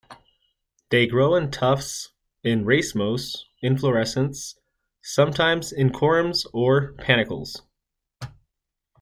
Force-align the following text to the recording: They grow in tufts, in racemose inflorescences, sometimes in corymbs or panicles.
They 0.89 1.05
grow 1.05 1.35
in 1.35 1.51
tufts, 1.51 2.09
in 2.43 2.65
racemose 2.65 3.43
inflorescences, 3.63 4.55
sometimes 5.03 5.71
in 5.71 5.91
corymbs 5.91 6.47
or 6.53 6.93
panicles. 6.93 7.61